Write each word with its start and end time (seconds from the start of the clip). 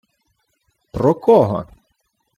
—Про 0.91 1.13
кого? 1.13 1.65